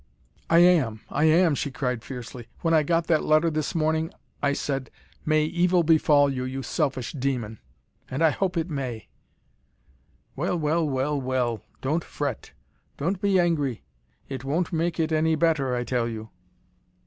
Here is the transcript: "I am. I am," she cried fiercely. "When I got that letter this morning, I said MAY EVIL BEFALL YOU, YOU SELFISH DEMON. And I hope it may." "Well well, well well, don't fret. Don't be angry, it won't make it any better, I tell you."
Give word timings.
"I 0.49 0.57
am. 0.63 1.01
I 1.11 1.25
am," 1.25 1.53
she 1.53 1.69
cried 1.69 2.01
fiercely. 2.03 2.47
"When 2.61 2.73
I 2.73 2.81
got 2.81 3.05
that 3.05 3.21
letter 3.23 3.51
this 3.51 3.75
morning, 3.75 4.11
I 4.41 4.51
said 4.53 4.89
MAY 5.27 5.43
EVIL 5.45 5.83
BEFALL 5.83 6.31
YOU, 6.33 6.43
YOU 6.43 6.63
SELFISH 6.63 7.11
DEMON. 7.11 7.59
And 8.09 8.23
I 8.23 8.31
hope 8.31 8.57
it 8.57 8.67
may." 8.67 9.09
"Well 10.35 10.57
well, 10.57 10.89
well 10.89 11.21
well, 11.21 11.61
don't 11.81 12.03
fret. 12.03 12.53
Don't 12.97 13.21
be 13.21 13.39
angry, 13.39 13.83
it 14.27 14.43
won't 14.43 14.73
make 14.73 14.99
it 14.99 15.11
any 15.11 15.35
better, 15.35 15.75
I 15.75 15.83
tell 15.83 16.07
you." 16.07 16.31